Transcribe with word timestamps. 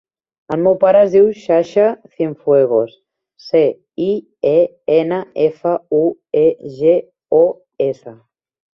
El 0.53 0.61
meu 0.67 0.77
pare 0.83 1.01
es 1.07 1.11
diu 1.15 1.27
Sasha 1.41 1.85
Cienfuegos: 2.15 2.97
ce, 3.49 3.63
i, 4.09 4.09
e, 4.55 4.57
ena, 4.99 5.23
efa, 5.49 5.77
u, 6.03 6.03
e, 6.45 6.47
ge, 6.83 6.99
o, 7.43 7.47
essa. 7.93 8.21